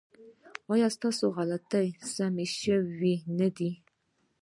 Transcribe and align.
ایا 0.73 0.87
ستاسو 0.95 1.25
غلطۍ 1.35 1.87
سمې 2.13 2.47
شوې 2.59 3.15
نه 3.37 3.47
دي؟ 3.55 3.71